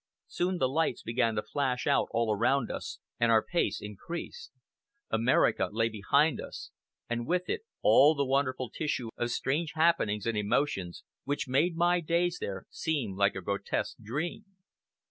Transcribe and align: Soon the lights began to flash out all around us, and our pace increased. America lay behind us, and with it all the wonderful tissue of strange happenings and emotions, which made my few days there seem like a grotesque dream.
Soon 0.25 0.57
the 0.57 0.67
lights 0.67 1.03
began 1.03 1.35
to 1.35 1.43
flash 1.43 1.85
out 1.85 2.07
all 2.09 2.33
around 2.35 2.71
us, 2.71 2.97
and 3.19 3.31
our 3.31 3.43
pace 3.45 3.79
increased. 3.79 4.51
America 5.11 5.69
lay 5.71 5.89
behind 5.89 6.41
us, 6.41 6.71
and 7.07 7.27
with 7.27 7.47
it 7.47 7.61
all 7.83 8.15
the 8.15 8.25
wonderful 8.25 8.71
tissue 8.71 9.09
of 9.15 9.29
strange 9.29 9.73
happenings 9.73 10.25
and 10.25 10.35
emotions, 10.35 11.03
which 11.23 11.47
made 11.47 11.75
my 11.75 11.99
few 12.01 12.07
days 12.07 12.39
there 12.41 12.65
seem 12.71 13.15
like 13.15 13.35
a 13.35 13.41
grotesque 13.41 13.95
dream. 14.01 14.45